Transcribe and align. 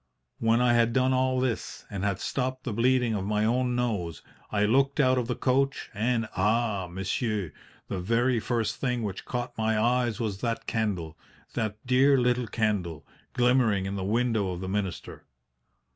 When 0.39 0.61
I 0.61 0.73
had 0.73 0.93
done 0.93 1.13
all 1.13 1.39
this, 1.39 1.85
and 1.91 2.03
had 2.03 2.19
stopped 2.19 2.63
the 2.63 2.73
bleeding 2.73 3.13
of 3.13 3.23
my 3.23 3.45
own 3.45 3.75
nose, 3.75 4.23
I 4.51 4.65
looked 4.65 4.99
out 4.99 5.19
of 5.19 5.27
the 5.27 5.35
coach 5.35 5.91
and 5.93 6.27
ah, 6.35 6.87
monsieur, 6.89 7.51
the 7.87 7.99
very 7.99 8.39
first 8.39 8.77
thing 8.77 9.03
which 9.03 9.25
caught 9.25 9.55
my 9.59 9.77
eyes 9.79 10.19
was 10.19 10.41
that 10.41 10.65
candle 10.65 11.19
that 11.53 11.77
dear 11.85 12.17
little 12.17 12.47
candle 12.47 13.05
glimmering 13.33 13.85
in 13.85 13.95
the 13.95 14.03
window 14.03 14.49
of 14.49 14.59
the 14.59 14.67
minister. 14.67 15.23